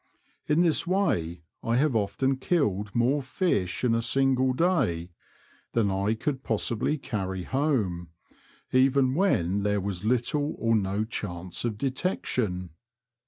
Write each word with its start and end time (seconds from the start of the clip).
In 0.47 0.61
this 0.63 0.87
way 0.87 1.43
I 1.61 1.75
have 1.75 1.95
often 1.95 2.37
killed 2.37 2.95
more 2.95 3.21
fish 3.21 3.83
in 3.83 3.93
a 3.93 4.01
single 4.01 4.51
day 4.51 5.11
than 5.73 5.91
I 5.91 6.15
could 6.15 6.41
possibly 6.41 6.97
carry 6.97 7.43
home— 7.43 8.09
even 8.71 9.13
when 9.13 9.61
there 9.61 9.79
was 9.79 10.03
little 10.03 10.55
or 10.57 10.75
no 10.75 11.03
chance 11.05 11.65
of 11.65 11.77
detection. 11.77 12.71